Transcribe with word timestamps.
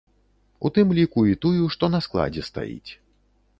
У 0.69 0.71
тым 0.77 0.93
ліку 0.99 1.19
і 1.33 1.37
тую, 1.45 1.63
што 1.77 1.91
на 1.99 2.03
складзе 2.09 2.43
стаіць. 2.51 2.91